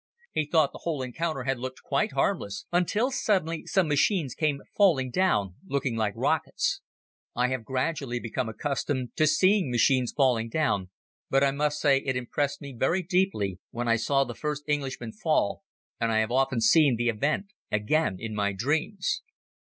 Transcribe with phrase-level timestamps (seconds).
[0.31, 5.11] He thought the whole encounter had looked quite harmless until suddenly some machines came falling
[5.11, 6.81] down looking like rockets.
[7.35, 10.89] I have gradually become accustomed to seeing machines falling down,
[11.29, 15.11] but I must say it impressed me very deeply when I saw the first Englishman
[15.11, 15.61] fall
[15.99, 19.21] and I have often seen the event again in my dreams.